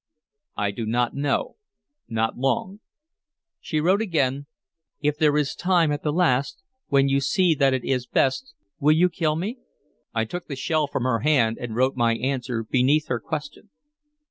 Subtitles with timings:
[0.57, 1.57] "I do not know.
[2.09, 2.79] Not long."
[3.59, 4.47] She wrote again:
[4.99, 8.95] "If there is time at the last, when you see that it is best, will
[8.95, 9.59] you kill me?"
[10.11, 13.69] I took the shell from her hand, and wrote my answer beneath her question.